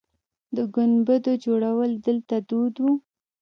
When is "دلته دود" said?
2.05-2.75